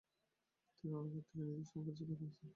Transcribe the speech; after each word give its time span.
তিনি 0.73 0.91
রণক্ষেত্রে 0.93 1.37
নিজেই 1.39 1.65
সৈন্য 1.65 1.87
পরিচালনা 1.87 2.15
করেছিলেন। 2.19 2.49